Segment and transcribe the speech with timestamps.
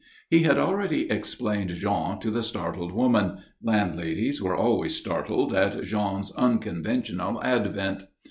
[0.31, 6.31] He had already explained Jean to the startled woman landladies were always startled at Jean's
[6.31, 8.05] unconventional advent.